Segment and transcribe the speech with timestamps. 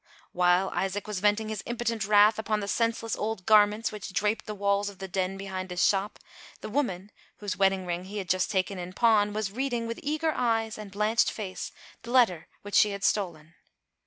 [0.31, 4.55] While Isaac was venting his impotent wrath upon the senseless old garments, which draped the
[4.55, 6.17] walls of the den behind his shop,
[6.61, 10.31] the woman, whose wedding ring he had just taken in pawn, was reading, with eager
[10.31, 13.53] eyes and blanched face, the letter which she had stolen.